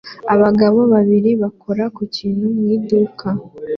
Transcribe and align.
Abagabo 0.33 0.79
babiri 0.93 1.29
bakora 1.41 1.83
ku 1.95 2.01
kintu 2.15 2.45
mu 2.55 2.63
iduka 2.75 3.27